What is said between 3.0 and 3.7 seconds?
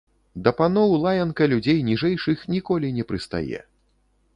не прыстае.